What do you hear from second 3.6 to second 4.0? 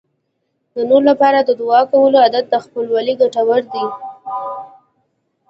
دی.